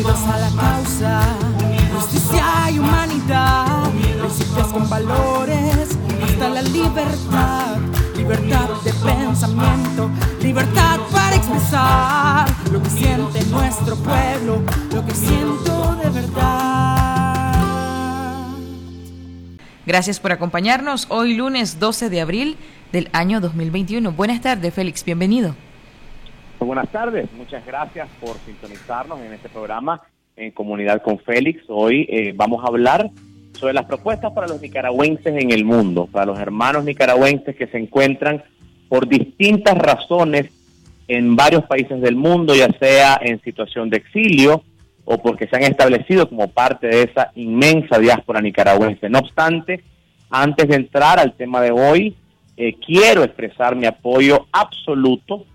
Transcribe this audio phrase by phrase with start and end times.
[0.00, 1.20] unidos a la causa,
[1.94, 7.76] justicia y humanidad, principios con valores, hasta la libertad,
[8.16, 10.10] libertad de pensamiento,
[10.40, 14.62] libertad para expresar lo que siente nuestro pueblo,
[14.94, 17.46] lo que siento de verdad.
[19.86, 22.56] Gracias por acompañarnos hoy lunes 12 de abril
[22.92, 24.12] del año 2021.
[24.12, 25.54] Buenas tardes, Félix, bienvenido.
[26.60, 30.02] Buenas tardes, muchas gracias por sintonizarnos en este programa
[30.36, 31.64] en comunidad con Félix.
[31.68, 33.10] Hoy eh, vamos a hablar
[33.54, 37.78] sobre las propuestas para los nicaragüenses en el mundo, para los hermanos nicaragüenses que se
[37.78, 38.44] encuentran
[38.90, 40.50] por distintas razones
[41.08, 44.62] en varios países del mundo, ya sea en situación de exilio
[45.06, 49.08] o porque se han establecido como parte de esa inmensa diáspora nicaragüense.
[49.08, 49.82] No obstante,
[50.28, 52.14] antes de entrar al tema de hoy,
[52.58, 55.46] eh, quiero expresar mi apoyo absoluto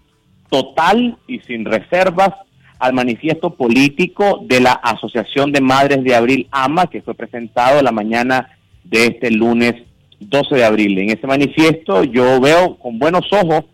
[0.50, 2.32] total y sin reservas
[2.80, 7.92] al manifiesto político de la Asociación de Madres de Abril AMA, que fue presentado la
[7.92, 8.50] mañana
[8.84, 9.74] de este lunes
[10.20, 11.00] 12 de abril.
[11.00, 13.66] En ese manifiesto yo veo con buenos ojos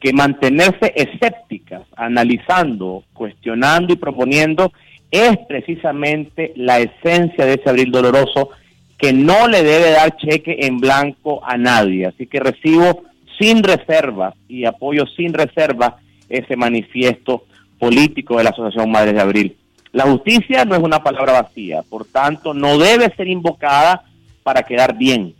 [0.00, 4.72] que mantenerse escépticas, analizando, cuestionando y proponiendo
[5.10, 8.50] es precisamente la esencia de ese abril doloroso
[8.96, 12.06] que no le debe dar cheque en blanco a nadie.
[12.06, 13.02] Así que recibo
[13.38, 15.94] sin reservas y apoyo sin reservas
[16.30, 17.44] ese manifiesto
[17.78, 19.56] político de la Asociación Madres de Abril.
[19.92, 24.04] La justicia no es una palabra vacía, por tanto, no debe ser invocada
[24.42, 25.34] para quedar bien,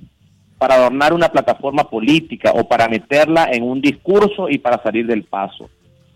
[0.59, 5.23] para adornar una plataforma política o para meterla en un discurso y para salir del
[5.23, 5.71] paso.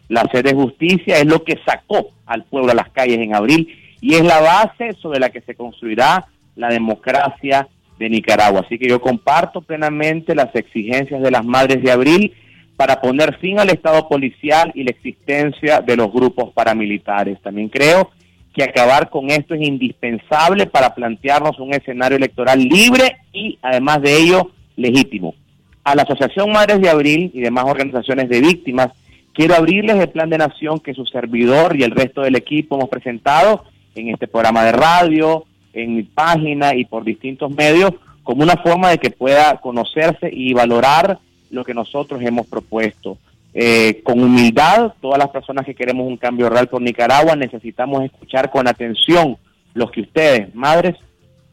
[0.09, 3.69] La sed de justicia es lo que sacó al pueblo a las calles en abril
[4.01, 8.63] y es la base sobre la que se construirá la democracia de Nicaragua.
[8.67, 12.35] Así que yo comparto plenamente las exigencias de las Madres de Abril
[12.77, 17.41] para poner fin al Estado policial y la existencia de los grupos paramilitares.
[17.41, 18.11] También creo
[18.53, 24.17] que acabar con esto es indispensable para plantearnos un escenario electoral libre y, además de
[24.17, 25.35] ello, legítimo.
[25.83, 28.89] A la Asociación Madres de Abril y demás organizaciones de víctimas,
[29.33, 32.89] quiero abrirles el plan de nación que su servidor y el resto del equipo hemos
[32.89, 33.65] presentado
[33.95, 37.93] en este programa de radio, en mi página y por distintos medios,
[38.23, 41.19] como una forma de que pueda conocerse y valorar
[41.55, 43.19] lo que nosotros hemos propuesto.
[43.55, 48.51] Eh, con humildad, todas las personas que queremos un cambio real por Nicaragua necesitamos escuchar
[48.51, 49.37] con atención
[49.75, 50.97] lo que ustedes, madres,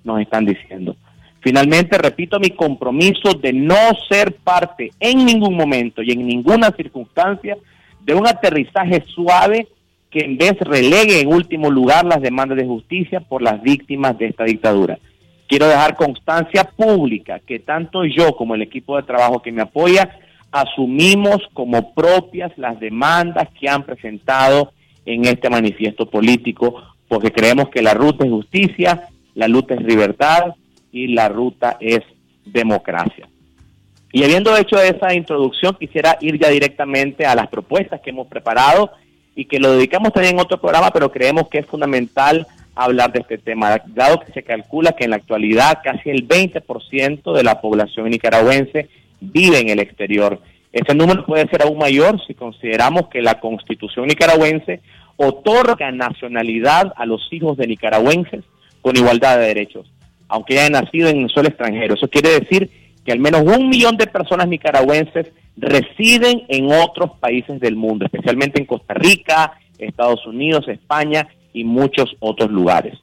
[0.03, 0.95] nos están diciendo.
[1.41, 3.75] Finalmente, repito mi compromiso de no
[4.09, 7.57] ser parte en ningún momento y en ninguna circunstancia
[8.03, 9.67] de un aterrizaje suave
[10.09, 14.27] que en vez relegue en último lugar las demandas de justicia por las víctimas de
[14.27, 14.99] esta dictadura.
[15.51, 20.17] Quiero dejar constancia pública que tanto yo como el equipo de trabajo que me apoya
[20.49, 24.71] asumimos como propias las demandas que han presentado
[25.05, 30.55] en este manifiesto político, porque creemos que la ruta es justicia, la ruta es libertad
[30.89, 31.99] y la ruta es
[32.45, 33.27] democracia.
[34.13, 38.91] Y habiendo hecho esa introducción, quisiera ir ya directamente a las propuestas que hemos preparado
[39.35, 43.19] y que lo dedicamos también en otro programa, pero creemos que es fundamental hablar de
[43.19, 47.61] este tema, dado que se calcula que en la actualidad casi el 20% de la
[47.61, 48.89] población nicaragüense
[49.19, 50.39] vive en el exterior.
[50.71, 54.81] Ese número puede ser aún mayor si consideramos que la constitución nicaragüense
[55.17, 58.43] otorga nacionalidad a los hijos de nicaragüenses
[58.81, 59.91] con igualdad de derechos,
[60.27, 61.95] aunque hayan nacido en un suelo extranjero.
[61.95, 62.69] Eso quiere decir
[63.05, 65.27] que al menos un millón de personas nicaragüenses
[65.57, 72.15] residen en otros países del mundo, especialmente en Costa Rica, Estados Unidos, España y muchos
[72.19, 72.97] otros lugares.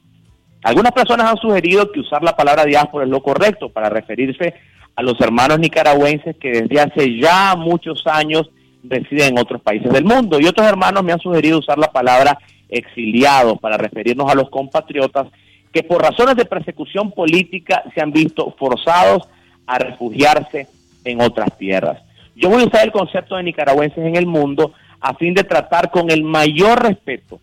[0.63, 4.55] Algunas personas han sugerido que usar la palabra diáspora es lo correcto para referirse
[4.95, 8.49] a los hermanos nicaragüenses que desde hace ya muchos años
[8.83, 10.39] residen en otros países del mundo.
[10.39, 15.27] Y otros hermanos me han sugerido usar la palabra exiliados para referirnos a los compatriotas
[15.71, 19.29] que por razones de persecución política se han visto forzados
[19.65, 20.67] a refugiarse
[21.05, 22.01] en otras tierras.
[22.35, 25.91] Yo voy a usar el concepto de nicaragüenses en el mundo a fin de tratar
[25.91, 27.39] con el mayor respeto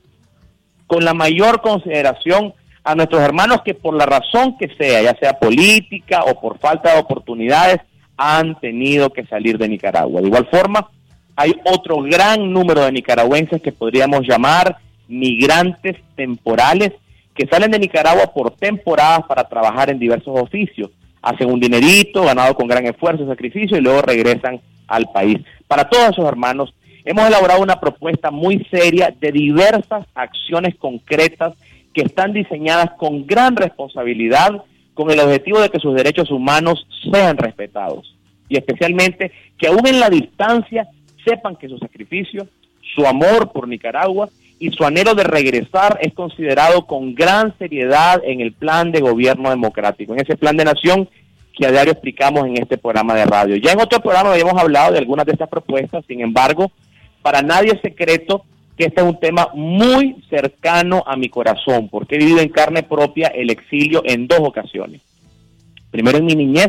[0.86, 2.54] con la mayor consideración
[2.84, 6.94] a nuestros hermanos que por la razón que sea, ya sea política o por falta
[6.94, 7.78] de oportunidades,
[8.16, 10.20] han tenido que salir de Nicaragua.
[10.20, 10.88] De igual forma,
[11.34, 14.78] hay otro gran número de nicaragüenses que podríamos llamar
[15.08, 16.92] migrantes temporales
[17.34, 20.90] que salen de Nicaragua por temporadas para trabajar en diversos oficios.
[21.20, 25.38] Hacen un dinerito ganado con gran esfuerzo y sacrificio y luego regresan al país.
[25.66, 26.72] Para todos esos hermanos
[27.06, 31.54] Hemos elaborado una propuesta muy seria de diversas acciones concretas
[31.94, 37.36] que están diseñadas con gran responsabilidad con el objetivo de que sus derechos humanos sean
[37.36, 38.16] respetados
[38.48, 40.88] y especialmente que aún en la distancia
[41.24, 42.48] sepan que su sacrificio,
[42.96, 48.40] su amor por Nicaragua y su anhelo de regresar es considerado con gran seriedad en
[48.40, 51.08] el plan de gobierno democrático, en ese plan de nación
[51.56, 53.54] que a diario explicamos en este programa de radio.
[53.56, 56.72] Ya en otro programa habíamos hablado de algunas de estas propuestas, sin embargo,
[57.26, 58.44] para nadie es secreto
[58.78, 62.84] que este es un tema muy cercano a mi corazón, porque he vivido en carne
[62.84, 65.00] propia el exilio en dos ocasiones.
[65.90, 66.68] Primero en mi niñez,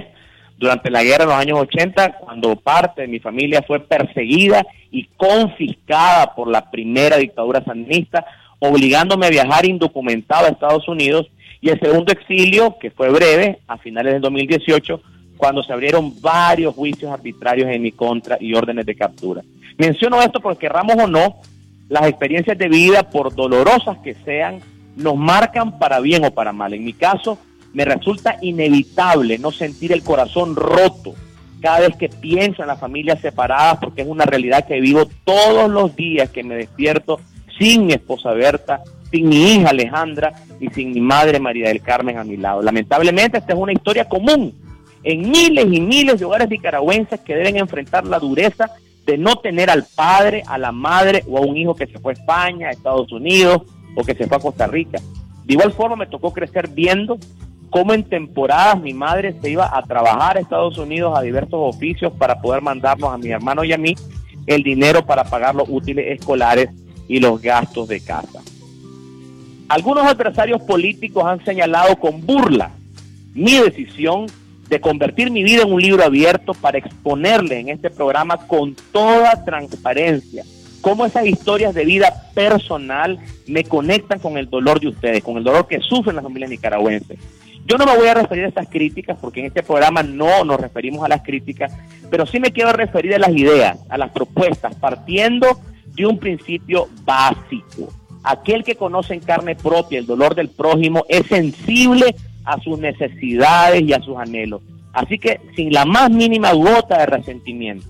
[0.57, 5.04] durante la guerra de los años 80, cuando parte de mi familia fue perseguida y
[5.15, 8.25] confiscada por la primera dictadura sandinista,
[8.57, 11.27] obligándome a viajar indocumentado a Estados Unidos,
[11.62, 15.01] y el segundo exilio, que fue breve, a finales del 2018,
[15.37, 19.43] cuando se abrieron varios juicios arbitrarios en mi contra y órdenes de captura.
[19.77, 21.37] Menciono esto porque, querramos o no,
[21.89, 24.59] las experiencias de vida, por dolorosas que sean,
[24.95, 26.73] nos marcan para bien o para mal.
[26.73, 27.37] En mi caso,
[27.73, 31.13] me resulta inevitable no sentir el corazón roto
[31.61, 35.69] cada vez que pienso en las familias separadas, porque es una realidad que vivo todos
[35.69, 37.19] los días que me despierto
[37.57, 38.81] sin mi esposa Berta,
[39.11, 42.61] sin mi hija Alejandra y sin mi madre María del Carmen a mi lado.
[42.61, 44.53] Lamentablemente esta es una historia común
[45.07, 48.71] en miles y miles de hogares nicaragüenses que deben enfrentar la dureza
[49.06, 52.12] de no tener al padre, a la madre o a un hijo que se fue
[52.12, 53.62] a España, a Estados Unidos
[53.95, 55.00] o que se fue a Costa Rica.
[55.45, 57.18] De igual forma me tocó crecer viendo
[57.69, 62.12] cómo en temporadas mi madre se iba a trabajar a Estados Unidos a diversos oficios
[62.12, 63.95] para poder mandarnos a mi hermano y a mí
[64.45, 66.69] el dinero para pagar los útiles escolares
[67.07, 68.42] y los gastos de casa.
[69.69, 72.71] Algunos adversarios políticos han señalado con burla
[73.33, 74.25] mi decisión
[74.69, 79.43] de convertir mi vida en un libro abierto para exponerle en este programa con toda
[79.45, 80.43] transparencia
[80.81, 85.43] cómo esas historias de vida personal me conectan con el dolor de ustedes, con el
[85.43, 87.19] dolor que sufren las familias nicaragüenses.
[87.65, 90.59] Yo no me voy a referir a estas críticas porque en este programa no nos
[90.59, 91.73] referimos a las críticas,
[92.09, 96.87] pero sí me quiero referir a las ideas, a las propuestas, partiendo de un principio
[97.03, 97.91] básico.
[98.23, 102.15] Aquel que conoce en carne propia el dolor del prójimo es sensible
[102.47, 104.61] a sus necesidades y a sus anhelos.
[104.94, 107.85] Así que sin la más mínima gota de resentimiento,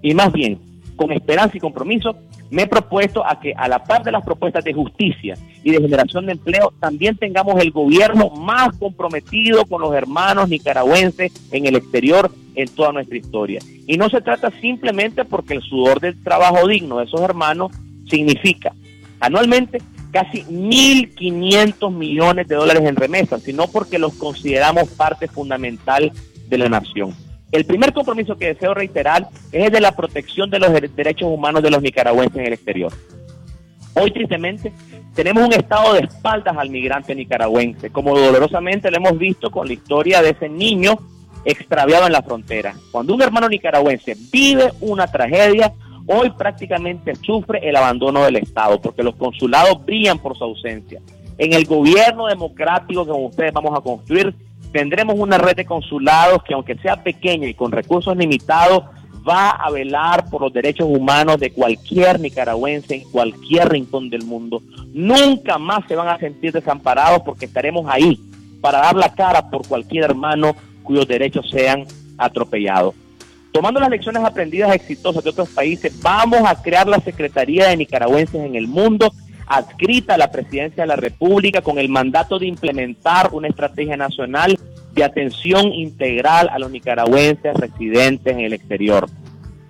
[0.00, 0.58] y más bien
[0.96, 2.16] con esperanza y compromiso,
[2.50, 5.34] me he propuesto a que a la par de las propuestas de justicia
[5.64, 11.32] y de generación de empleo, también tengamos el gobierno más comprometido con los hermanos nicaragüenses
[11.50, 13.60] en el exterior en toda nuestra historia.
[13.86, 17.72] Y no se trata simplemente porque el sudor del trabajo digno de esos hermanos
[18.06, 18.74] significa
[19.18, 19.80] anualmente
[20.12, 26.12] casi 1.500 millones de dólares en remesas, sino porque los consideramos parte fundamental
[26.48, 27.14] de la nación.
[27.50, 31.62] El primer compromiso que deseo reiterar es el de la protección de los derechos humanos
[31.62, 32.92] de los nicaragüenses en el exterior.
[33.94, 34.72] Hoy, tristemente,
[35.14, 39.74] tenemos un estado de espaldas al migrante nicaragüense, como dolorosamente lo hemos visto con la
[39.74, 40.98] historia de ese niño
[41.44, 42.74] extraviado en la frontera.
[42.90, 45.72] Cuando un hermano nicaragüense vive una tragedia,
[46.06, 51.00] hoy prácticamente sufre el abandono del Estado, porque los consulados brillan por su ausencia.
[51.38, 54.34] En el gobierno democrático que ustedes vamos a construir,
[54.72, 58.84] tendremos una red de consulados que aunque sea pequeña y con recursos limitados,
[59.28, 64.62] va a velar por los derechos humanos de cualquier nicaragüense en cualquier rincón del mundo.
[64.92, 68.20] Nunca más se van a sentir desamparados porque estaremos ahí
[68.60, 71.84] para dar la cara por cualquier hermano cuyos derechos sean
[72.18, 72.94] atropellados.
[73.52, 78.40] Tomando las lecciones aprendidas exitosas de otros países, vamos a crear la Secretaría de Nicaragüenses
[78.40, 79.12] en el mundo,
[79.46, 84.58] adscrita a la Presidencia de la República, con el mandato de implementar una estrategia nacional
[84.94, 89.06] de atención integral a los nicaragüenses residentes en el exterior.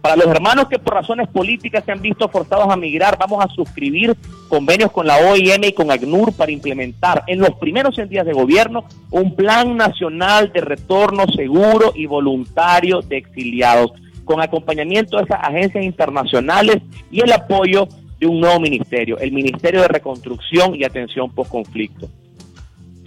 [0.03, 3.49] Para los hermanos que por razones políticas se han visto forzados a migrar, vamos a
[3.49, 4.17] suscribir
[4.49, 8.33] convenios con la OIM y con ACNUR para implementar en los primeros 100 días de
[8.33, 13.93] gobierno un plan nacional de retorno seguro y voluntario de exiliados,
[14.25, 16.79] con acompañamiento de esas agencias internacionales
[17.13, 17.87] y el apoyo
[18.19, 22.09] de un nuevo ministerio, el Ministerio de Reconstrucción y Atención Postconflicto.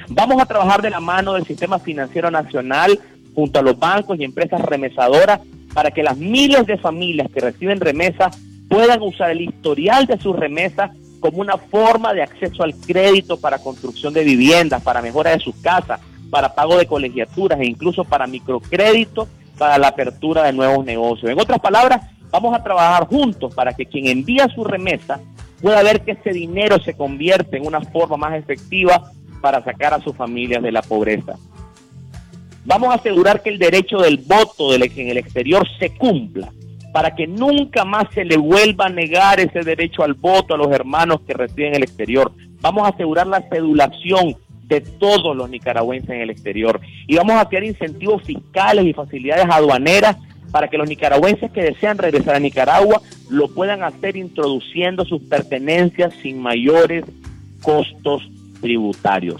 [0.08, 2.98] Vamos a trabajar de la mano del sistema financiero nacional
[3.34, 5.42] junto a los bancos y empresas remesadoras
[5.76, 8.40] para que las miles de familias que reciben remesas
[8.70, 13.60] puedan usar el historial de sus remesas como una forma de acceso al crédito para
[13.60, 18.26] construcción de viviendas, para mejora de sus casas, para pago de colegiaturas e incluso para
[18.26, 19.28] microcrédito
[19.58, 21.30] para la apertura de nuevos negocios.
[21.30, 25.20] En otras palabras, vamos a trabajar juntos para que quien envía su remesa
[25.62, 30.02] pueda ver que ese dinero se convierte en una forma más efectiva para sacar a
[30.02, 31.36] sus familias de la pobreza.
[32.66, 36.52] Vamos a asegurar que el derecho del voto en el exterior se cumpla,
[36.92, 40.72] para que nunca más se le vuelva a negar ese derecho al voto a los
[40.72, 42.32] hermanos que residen en el exterior.
[42.62, 47.48] Vamos a asegurar la cedulación de todos los nicaragüenses en el exterior y vamos a
[47.48, 50.18] crear incentivos fiscales y facilidades aduaneras
[50.52, 56.14] para que los nicaragüenses que desean regresar a Nicaragua lo puedan hacer introduciendo sus pertenencias
[56.24, 57.06] sin mayores
[57.62, 58.24] costos
[58.62, 59.40] tributarios.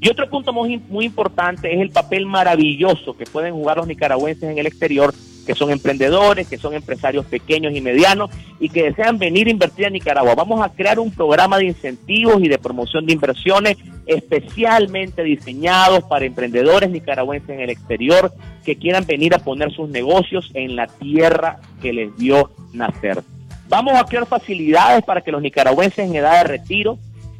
[0.00, 4.50] Y otro punto muy, muy importante es el papel maravilloso que pueden jugar los nicaragüenses
[4.50, 5.12] en el exterior
[5.48, 8.28] que son emprendedores, que son empresarios pequeños y medianos
[8.60, 10.34] y que desean venir a invertir en Nicaragua.
[10.34, 16.26] Vamos a crear un programa de incentivos y de promoción de inversiones especialmente diseñados para
[16.26, 18.30] emprendedores nicaragüenses en el exterior
[18.62, 23.22] que quieran venir a poner sus negocios en la tierra que les dio nacer.
[23.70, 26.98] Vamos a crear facilidades para que los nicaragüenses en edad de retiro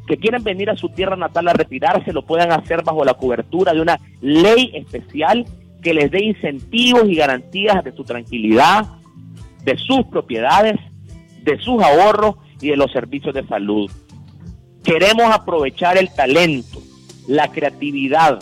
[0.09, 3.75] que quieran venir a su tierra natal a retirarse lo puedan hacer bajo la cobertura
[3.75, 5.45] de una ley especial
[5.83, 8.87] que les dé incentivos y garantías de su tranquilidad,
[9.63, 10.77] de sus propiedades,
[11.43, 13.89] de sus ahorros y de los servicios de salud.
[14.83, 16.81] Queremos aprovechar el talento,
[17.27, 18.39] la creatividad,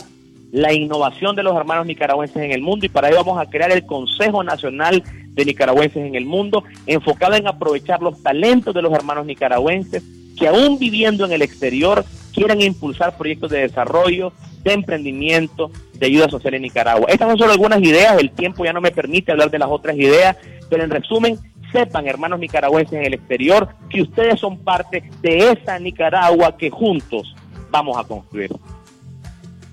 [0.50, 3.70] la innovación de los hermanos nicaragüenses en el mundo y para ello vamos a crear
[3.72, 5.02] el Consejo Nacional
[5.34, 10.02] de Nicaragüenses en el Mundo, enfocado en aprovechar los talentos de los hermanos nicaragüenses
[10.38, 16.28] que aún viviendo en el exterior quieran impulsar proyectos de desarrollo, de emprendimiento, de ayuda
[16.28, 17.06] social en Nicaragua.
[17.08, 19.96] Estas son solo algunas ideas, el tiempo ya no me permite hablar de las otras
[19.96, 20.36] ideas,
[20.70, 21.38] pero en resumen,
[21.72, 27.34] sepan, hermanos nicaragüenses en el exterior, que ustedes son parte de esa Nicaragua que juntos
[27.70, 28.50] vamos a construir.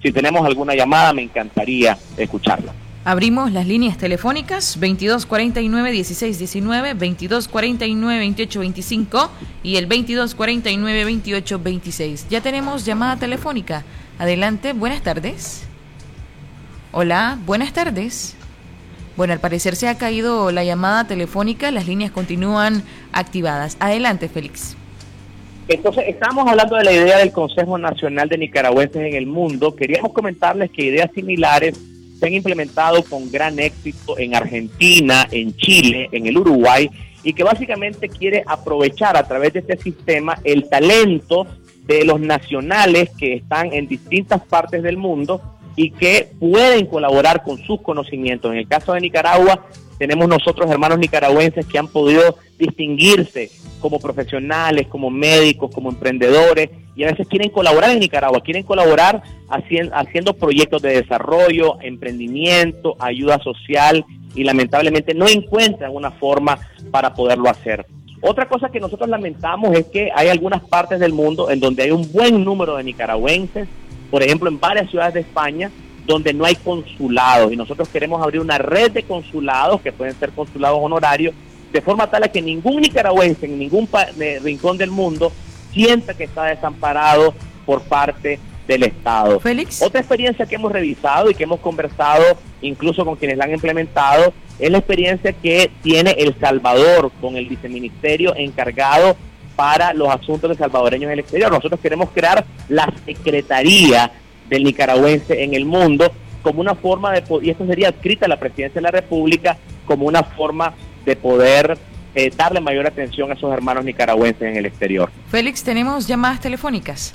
[0.02, 2.74] Si tenemos alguna llamada, me encantaría escucharla.
[3.08, 9.30] Abrimos las líneas telefónicas 2249-1619, 2249-2825
[9.62, 12.26] y el 2249-2826.
[12.32, 13.84] Ya tenemos llamada telefónica.
[14.18, 15.68] Adelante, buenas tardes.
[16.92, 18.36] Hola, buenas tardes.
[19.16, 22.82] Bueno, al parecer se ha caído la llamada telefónica, las líneas continúan
[23.12, 23.78] activadas.
[23.80, 24.76] Adelante, Félix.
[25.68, 29.76] Entonces, estamos hablando de la idea del Consejo Nacional de Nicaragüenses en el Mundo.
[29.76, 31.80] Queríamos comentarles que ideas similares
[32.20, 36.90] se han implementado con gran éxito en Argentina, en Chile, en el Uruguay,
[37.24, 41.48] y que básicamente quiere aprovechar a través de este sistema el talento
[41.86, 45.42] de los nacionales que están en distintas partes del mundo
[45.76, 48.52] y que pueden colaborar con sus conocimientos.
[48.52, 49.66] En el caso de Nicaragua,
[49.98, 57.04] tenemos nosotros hermanos nicaragüenses que han podido distinguirse como profesionales, como médicos, como emprendedores, y
[57.04, 64.06] a veces quieren colaborar en Nicaragua, quieren colaborar haciendo, proyectos de desarrollo, emprendimiento, ayuda social,
[64.34, 66.60] y lamentablemente no encuentran una forma
[66.92, 67.86] para poderlo hacer.
[68.22, 71.92] Otra cosa que nosotros lamentamos es que hay algunas partes del mundo en donde hay
[71.92, 73.68] un buen número de nicaragüenses,
[74.10, 75.72] por ejemplo en varias ciudades de España,
[76.06, 80.32] donde no hay consulados y nosotros queremos abrir una red de consulados que pueden ser
[80.32, 81.34] consulados honorarios,
[81.72, 83.88] de forma tal que ningún nicaragüense en ningún
[84.44, 85.32] rincón del mundo
[85.76, 89.40] sienta que está desamparado por parte del Estado.
[89.40, 89.84] Félix.
[89.84, 92.24] Otra experiencia que hemos revisado y que hemos conversado
[92.62, 97.48] incluso con quienes la han implementado es la experiencia que tiene El Salvador con el
[97.48, 99.16] viceministerio encargado
[99.56, 101.52] para los asuntos de salvadoreños en el exterior.
[101.52, 104.12] Nosotros queremos crear la Secretaría
[104.50, 108.40] del Nicaragüense en el mundo como una forma de, y esto sería adscrita a la
[108.40, 110.74] presidencia de la República, como una forma
[111.06, 111.78] de poder
[112.16, 115.12] eh, darle mayor atención a esos hermanos nicaragüenses en el exterior.
[115.30, 117.14] Félix, tenemos llamadas telefónicas.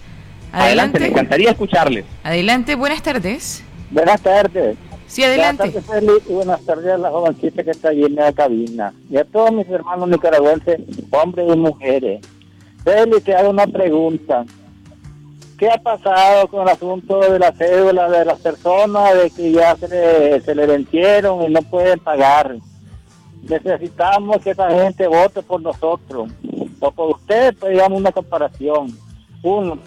[0.53, 2.05] Adelante, me encantaría escucharles.
[2.23, 3.63] Adelante, buenas tardes.
[3.91, 4.77] Buenas tardes.
[5.07, 5.65] Sí, adelante.
[5.65, 8.93] Buenas tardes, y buenas tardes a la jovencita que está allí en la cabina.
[9.09, 10.81] Y a todos mis hermanos nicaragüenses,
[11.11, 12.21] hombres y mujeres.
[12.85, 14.45] Félix, te hago una pregunta.
[15.59, 19.77] ¿Qué ha pasado con el asunto de la cédula de las personas, de que ya
[19.77, 22.57] se le, se le vencieron y no pueden pagar?
[23.43, 26.31] Necesitamos que esa gente vote por nosotros,
[26.81, 28.97] o por ustedes, pues digamos una comparación.
[29.43, 29.79] Uno,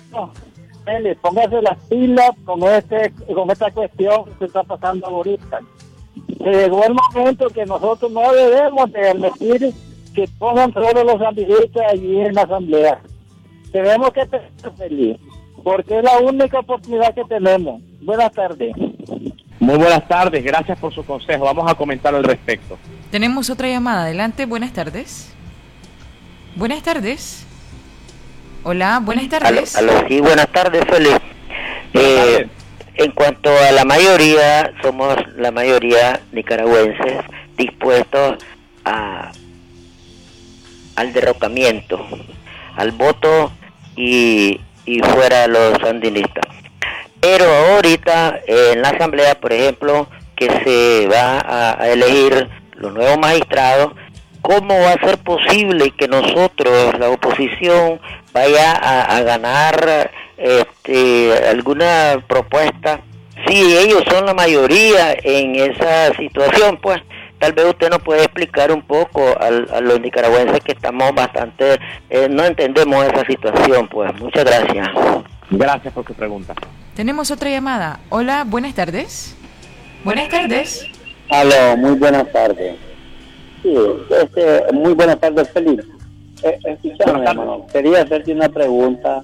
[1.22, 5.60] póngase las pilas con este con esta cuestión que está pasando ahorita.
[6.40, 9.74] llegó el momento que nosotros no debemos de admitir
[10.14, 13.02] que pongan todos los amiguitos allí en la asamblea.
[13.72, 14.42] Tenemos que estar
[14.78, 15.18] feliz,
[15.64, 17.82] porque es la única oportunidad que tenemos.
[18.02, 18.76] Buenas tardes.
[19.60, 21.46] Muy buenas tardes, gracias por su consejo.
[21.46, 22.78] Vamos a comentar al respecto.
[23.13, 25.32] Tenemos otra llamada, adelante, buenas tardes.
[26.55, 27.46] Buenas tardes.
[28.63, 29.75] Hola, buenas tardes.
[29.75, 31.20] Aló, sí, buenas tardes, Félix.
[31.93, 32.48] Eh,
[32.96, 37.24] en cuanto a la mayoría, somos la mayoría nicaragüenses
[37.55, 38.43] dispuestos
[38.84, 39.32] a
[40.96, 42.03] al derrocamiento,
[42.75, 43.51] al voto
[43.96, 46.46] y, y fuera los sandinistas.
[47.20, 52.50] Pero ahorita en la asamblea, por ejemplo, que se va a, a elegir
[52.84, 53.94] los nuevos magistrados,
[54.42, 58.00] ¿cómo va a ser posible que nosotros, la oposición,
[58.34, 63.02] vaya a, ganar este, alguna propuesta.
[63.48, 67.02] Si ellos son la mayoría en esa situación, pues
[67.40, 71.80] tal vez usted nos puede explicar un poco a, a los nicaragüenses que estamos bastante,
[72.10, 74.13] eh, no entendemos esa situación, pues.
[74.20, 74.88] Muchas gracias.
[75.50, 76.54] Gracias por tu pregunta.
[76.96, 78.00] Tenemos otra llamada.
[78.10, 79.36] Hola, buenas tardes.
[80.04, 80.90] Buenas tardes.
[81.34, 82.75] Aló, muy buenas tardes.
[83.63, 83.75] Sí,
[84.22, 85.84] este, muy buenas tardes, Felipe.
[86.44, 89.24] Eh, escúchame, hermano, quería hacerte una pregunta.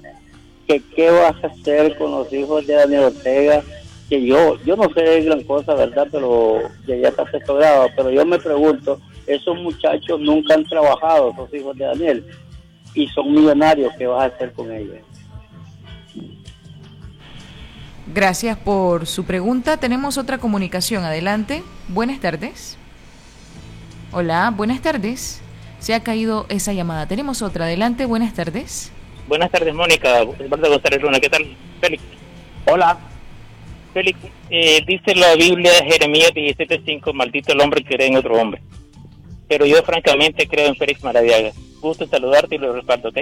[0.66, 3.62] Que, ¿Qué vas a hacer con los hijos de Daniel Ortega?
[4.08, 6.08] Que yo yo no sé gran cosa, ¿verdad?
[6.10, 7.86] Pero que ya está asesorado.
[7.94, 8.98] Pero yo me pregunto,
[9.28, 12.26] esos muchachos nunca han trabajado, esos hijos de Daniel,
[12.92, 13.92] y son millonarios.
[13.96, 14.98] ¿Qué vas a hacer con ellos?
[18.12, 19.76] Gracias por su pregunta.
[19.76, 21.04] Tenemos otra comunicación.
[21.04, 21.62] Adelante.
[21.88, 22.76] Buenas tardes.
[24.10, 25.40] Hola, buenas tardes.
[25.78, 27.06] Se ha caído esa llamada.
[27.06, 27.66] Tenemos otra.
[27.66, 28.90] Adelante, buenas tardes.
[29.28, 30.22] Buenas tardes, Mónica.
[30.22, 31.20] Eduardo González Luna.
[31.20, 32.02] ¿Qué tal, Félix?
[32.66, 32.98] Hola.
[33.94, 34.18] Félix,
[34.50, 38.60] eh, dice la Biblia Jeremías 17.5, maldito el hombre que cree en otro hombre.
[39.48, 41.52] Pero yo francamente creo en Félix Maradiaga.
[41.80, 43.18] Gusto saludarte y lo respaldo, ¿ok?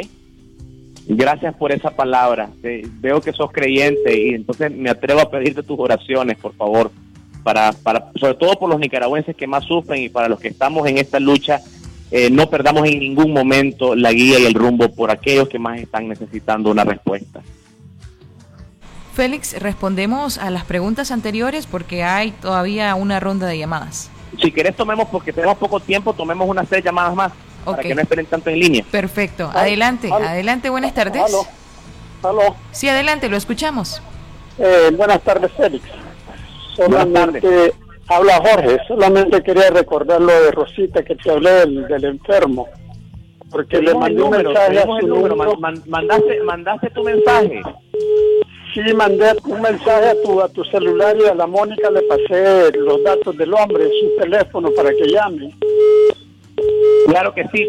[1.10, 2.50] Gracias por esa palabra.
[2.62, 6.90] Eh, veo que sos creyente y entonces me atrevo a pedirte tus oraciones, por favor,
[7.42, 10.86] para, para sobre todo por los nicaragüenses que más sufren y para los que estamos
[10.86, 11.60] en esta lucha,
[12.10, 15.80] eh, no perdamos en ningún momento la guía y el rumbo por aquellos que más
[15.80, 17.40] están necesitando una respuesta.
[19.14, 24.10] Félix, respondemos a las preguntas anteriores porque hay todavía una ronda de llamadas.
[24.42, 27.32] Si querés tomemos, porque tenemos poco tiempo, tomemos unas tres llamadas más
[27.64, 28.84] para que no esperen tanto en línea.
[28.90, 29.50] Perfecto.
[29.54, 30.26] Adelante, aló.
[30.26, 31.22] adelante, buenas tardes.
[31.22, 31.46] Aló,
[32.22, 32.56] aló.
[32.72, 34.02] Sí, adelante, lo escuchamos.
[34.58, 35.84] Eh, buenas tardes, Félix.
[36.76, 37.72] Buenas Solamente
[38.08, 38.78] habla Jorge.
[38.88, 42.68] Solamente quería recordar lo de Rosita que te hablé del, del enfermo.
[43.50, 45.28] Porque le mandé un número, mensaje a su el número.
[45.34, 45.56] número.
[45.56, 47.62] Man- man- mandaste, mandaste tu mensaje.
[48.74, 52.70] Sí, mandé un mensaje a tu, a tu celular y a la Mónica le pasé
[52.78, 55.54] los datos del hombre, su teléfono para que llame.
[57.06, 57.66] Claro que sí,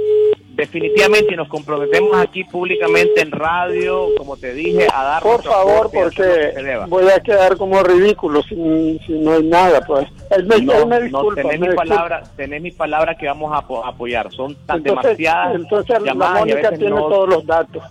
[0.55, 5.89] definitivamente y nos comprometemos aquí públicamente en radio, como te dije, a dar Por favor,
[5.93, 6.53] porque
[6.89, 10.07] voy a quedar como ridículo si, si no hay nada, pues.
[10.31, 11.35] Él me, No, él me no, disculpa.
[11.41, 11.95] tenés me mi disculpa.
[11.95, 14.29] palabra, tenés mi palabra que vamos a apo- apoyar.
[14.33, 17.45] Son tan Entonces, demasiadas entonces la llamadas y a Mónica veces tiene no- todos los
[17.45, 17.83] datos.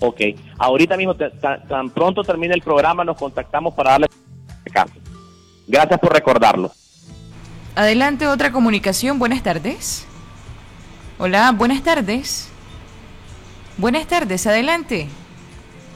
[0.00, 0.20] Ok,
[0.58, 4.08] ahorita mismo, te- tan, tan pronto termine el programa, nos contactamos para darle
[4.70, 4.92] caso.
[5.66, 6.70] Gracias por recordarlo.
[7.74, 9.18] Adelante, otra comunicación.
[9.18, 10.06] Buenas tardes.
[11.18, 12.48] Hola, buenas tardes.
[13.78, 15.08] Buenas tardes, adelante.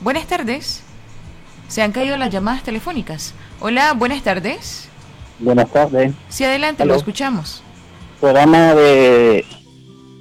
[0.01, 0.83] Buenas tardes.
[1.69, 3.35] Se han caído las llamadas telefónicas.
[3.61, 4.89] Hola, buenas tardes.
[5.39, 6.13] Buenas tardes.
[6.29, 7.63] Sí, adelante, lo escuchamos.
[8.21, 9.45] Programa de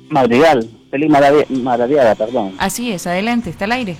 [0.09, 2.53] Madrigal, Feliz Maraviada, perdón.
[2.57, 3.97] Así es, adelante, está al aire.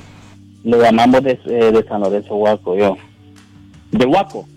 [0.64, 2.98] Lo llamamos de, eh, de San Lorenzo Huaco, yo.
[3.92, 4.48] De Huaco,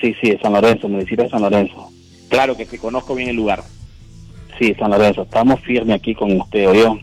[0.00, 1.88] Sí, sí, de San Lorenzo, municipio de San Lorenzo.
[2.28, 3.62] claro que sí, conozco bien el lugar.
[4.62, 6.96] Sí, San Lorenzo, estamos firmes aquí con usted o yo,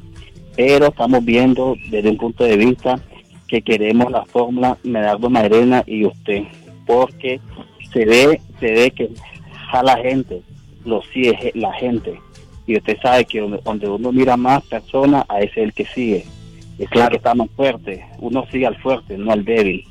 [0.56, 2.98] pero estamos viendo desde un punto de vista
[3.50, 6.43] que queremos la fórmula Medardo Mairena y usted,
[6.86, 7.41] porque
[7.91, 9.10] se ve, se ve que
[9.72, 10.41] jala gente,
[10.86, 12.17] lo sigue la gente,
[12.65, 16.26] y usted sabe que donde, uno mira más personas, a ese es el que sigue,
[16.78, 19.84] es el que está más fuerte, uno sigue al fuerte, no al débil.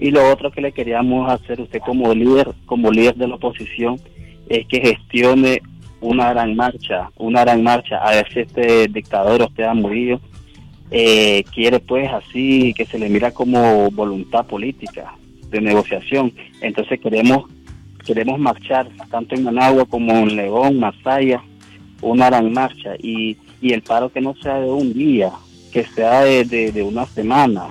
[0.00, 4.00] Y lo otro que le queríamos hacer usted como líder, como líder de la oposición,
[4.48, 5.62] es que gestione
[6.00, 7.98] una gran marcha, una gran marcha.
[7.98, 10.20] A ver si este dictador, Esteban Murillo,
[10.90, 15.14] eh, quiere pues así que se le mira como voluntad política
[15.50, 16.32] de negociación.
[16.60, 17.44] Entonces queremos
[18.04, 21.42] queremos marchar tanto en Managua como en León, Masaya,
[22.00, 25.30] una gran marcha y, y el paro que no sea de un día,
[25.72, 27.68] que sea de, de, una semana.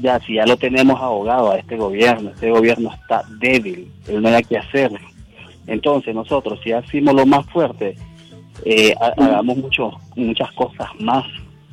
[0.00, 4.28] Ya, si ya lo tenemos ahogado a este gobierno, este gobierno está débil, él no
[4.28, 4.90] hay que hacer.
[5.66, 7.94] Entonces nosotros, si hacemos lo más fuerte,
[8.64, 11.24] eh, ha- hagamos mucho, muchas cosas más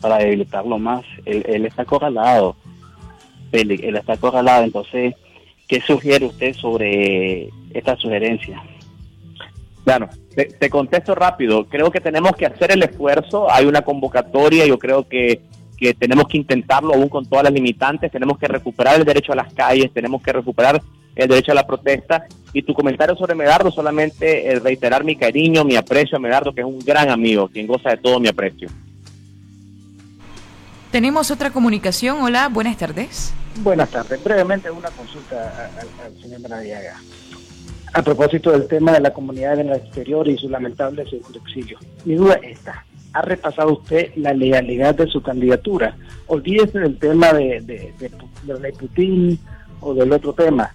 [0.01, 1.03] para debilitarlo más.
[1.25, 2.55] Él, está acorralado,
[3.51, 4.63] él, él está acorralado.
[4.63, 5.15] Entonces,
[5.67, 8.61] ¿qué sugiere usted sobre esta sugerencia?
[9.83, 11.65] Claro, te, te contesto rápido.
[11.65, 13.49] Creo que tenemos que hacer el esfuerzo.
[13.49, 14.65] Hay una convocatoria.
[14.65, 15.41] Yo creo que,
[15.77, 18.11] que tenemos que intentarlo aún con todas las limitantes.
[18.11, 19.91] Tenemos que recuperar el derecho a las calles.
[19.93, 20.81] Tenemos que recuperar
[21.17, 22.25] el derecho a la protesta.
[22.53, 26.61] Y tu comentario sobre Medardo, solamente eh, reiterar mi cariño, mi aprecio a Medardo, que
[26.61, 28.69] es un gran amigo, quien goza de todo mi aprecio.
[30.91, 32.21] Tenemos otra comunicación.
[32.21, 33.33] Hola, buenas tardes.
[33.57, 34.23] Buenas tardes.
[34.23, 35.69] Brevemente una consulta
[36.05, 36.95] al señor Maradiaga.
[37.93, 41.77] A propósito del tema de la comunidad en el exterior y su lamentable segundo exilio.
[42.05, 42.85] Mi duda es esta.
[43.13, 45.97] ¿Ha repasado usted la legalidad de su candidatura?
[46.27, 49.39] Olvídese del tema de, de, de, de Putin
[49.81, 50.73] o del otro tema.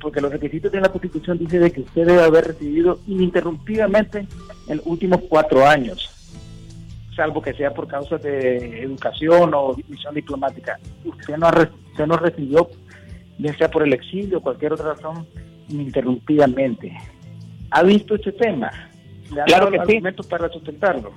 [0.00, 4.26] Porque los requisitos de la Constitución dicen de que usted debe haber recibido ininterrumpidamente
[4.66, 6.08] en los últimos cuatro años,
[7.14, 10.78] salvo que sea por causa de educación o misión diplomática.
[11.04, 12.68] Usted no, usted no recibió,
[13.38, 15.26] ya sea por el exilio o cualquier otra razón,
[15.68, 16.96] ininterrumpidamente.
[17.70, 18.70] ¿Ha visto este tema?
[19.34, 20.00] ¿Le claro que sí.
[20.28, 21.12] para sustentarlo?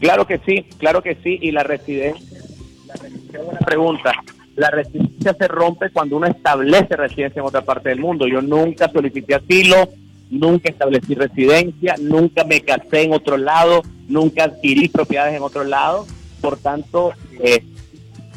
[0.00, 1.38] Claro que sí, claro que sí.
[1.40, 2.40] Y la residencia,
[2.86, 4.12] la residencia pregunta.
[4.56, 8.26] La residencia se rompe cuando uno establece residencia en otra parte del mundo.
[8.26, 9.88] Yo nunca solicité asilo,
[10.30, 16.06] nunca establecí residencia, nunca me casé en otro lado, nunca adquirí propiedades en otro lado.
[16.40, 17.64] Por tanto, eh,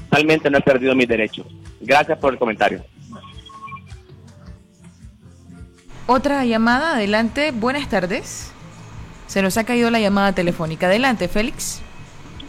[0.09, 1.45] realmente no he perdido mis derechos.
[1.81, 2.83] Gracias por el comentario.
[6.07, 7.51] Otra llamada, adelante.
[7.51, 8.51] Buenas tardes.
[9.27, 10.87] Se nos ha caído la llamada telefónica.
[10.87, 11.81] Adelante, Félix.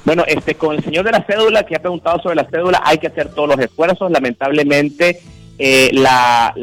[0.08, 2.96] Bueno, este, con el señor de la cédula que ha preguntado sobre la cédula, hay
[2.96, 4.10] que hacer todos los esfuerzos.
[4.10, 5.20] Lamentablemente,
[5.58, 6.54] eh, la,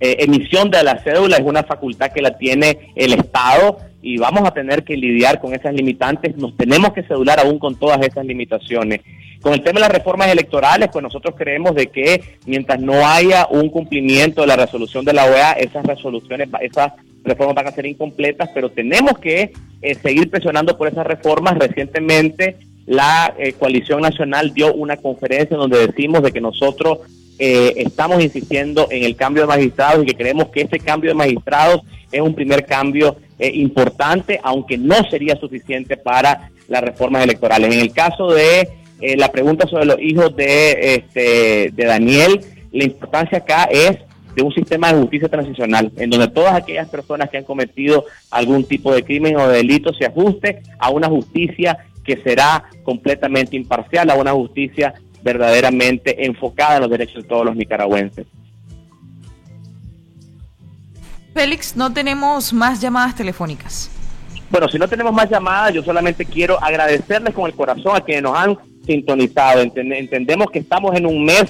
[0.00, 4.48] eh, emisión de la cédula es una facultad que la tiene el Estado y vamos
[4.48, 6.36] a tener que lidiar con esas limitantes.
[6.36, 9.02] Nos tenemos que cedular aún con todas esas limitaciones.
[9.40, 13.46] Con el tema de las reformas electorales, pues nosotros creemos de que mientras no haya
[13.48, 16.94] un cumplimiento de la resolución de la OEA, esas resoluciones, esas
[17.26, 21.58] reformas van a ser incompletas, pero tenemos que eh, seguir presionando por esas reformas.
[21.58, 27.00] Recientemente la eh, coalición nacional dio una conferencia donde decimos de que nosotros
[27.38, 31.14] eh, estamos insistiendo en el cambio de magistrados y que creemos que ese cambio de
[31.14, 37.74] magistrados es un primer cambio importante, aunque no sería suficiente para las reformas electorales.
[37.74, 38.66] En el caso de
[39.16, 42.40] la pregunta sobre los hijos de, este, de Daniel,
[42.72, 43.98] la importancia acá es
[44.36, 48.64] de un sistema de justicia transicional, en donde todas aquellas personas que han cometido algún
[48.64, 54.10] tipo de crimen o de delito se ajuste a una justicia que será completamente imparcial,
[54.10, 58.26] a una justicia verdaderamente enfocada en los derechos de todos los nicaragüenses.
[61.32, 63.90] Félix, no tenemos más llamadas telefónicas.
[64.50, 68.22] Bueno, si no tenemos más llamadas, yo solamente quiero agradecerles con el corazón a quienes
[68.22, 69.62] nos han sintonizado.
[69.62, 71.44] Entendemos que estamos en un mes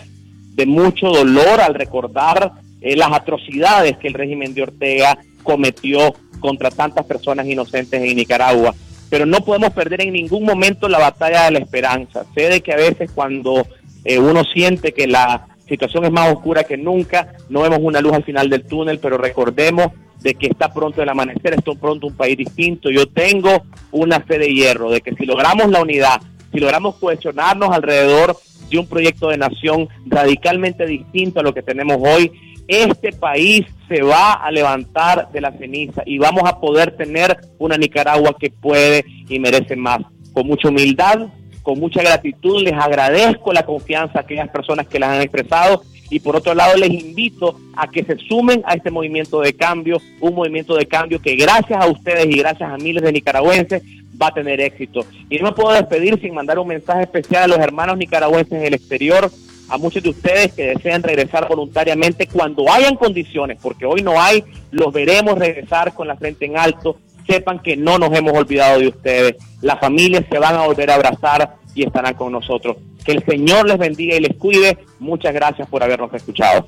[0.54, 2.52] de mucho dolor al recordar
[2.86, 8.76] eh, las atrocidades que el régimen de Ortega cometió contra tantas personas inocentes en Nicaragua.
[9.10, 12.24] Pero no podemos perder en ningún momento la batalla de la esperanza.
[12.32, 13.66] Sé de que a veces cuando
[14.04, 18.12] eh, uno siente que la situación es más oscura que nunca, no vemos una luz
[18.12, 19.88] al final del túnel, pero recordemos
[20.20, 22.88] de que está pronto el amanecer, está pronto un país distinto.
[22.90, 26.20] Yo tengo una fe de hierro de que si logramos la unidad,
[26.52, 28.36] si logramos cohesionarnos alrededor
[28.70, 32.30] de un proyecto de nación radicalmente distinto a lo que tenemos hoy,
[32.68, 37.76] este país se va a levantar de la ceniza y vamos a poder tener una
[37.76, 40.00] Nicaragua que puede y merece más.
[40.32, 41.28] Con mucha humildad,
[41.62, 46.20] con mucha gratitud, les agradezco la confianza a aquellas personas que las han expresado y
[46.20, 50.34] por otro lado les invito a que se sumen a este movimiento de cambio, un
[50.34, 53.82] movimiento de cambio que gracias a ustedes y gracias a miles de nicaragüenses
[54.20, 55.04] va a tener éxito.
[55.28, 58.64] Y no me puedo despedir sin mandar un mensaje especial a los hermanos nicaragüenses en
[58.64, 59.30] el exterior
[59.68, 64.44] a muchos de ustedes que desean regresar voluntariamente cuando hayan condiciones, porque hoy no hay,
[64.70, 66.98] los veremos regresar con la frente en alto.
[67.26, 69.36] Sepan que no nos hemos olvidado de ustedes.
[69.60, 72.76] Las familias se van a volver a abrazar y estarán con nosotros.
[73.04, 74.78] Que el Señor les bendiga y les cuide.
[75.00, 76.66] Muchas gracias por habernos escuchado.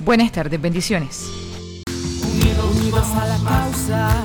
[0.00, 1.30] Buenas tardes, bendiciones.
[2.72, 4.24] Unidos a la causa,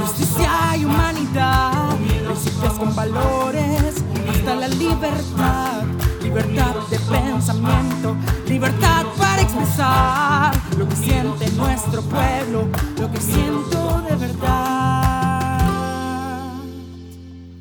[0.00, 5.97] justicia y humanidad, principios con valores, hasta la libertad
[6.38, 12.68] libertad de pensamiento, libertad para expresar lo que siente nuestro pueblo,
[13.00, 15.17] lo que siento de verdad.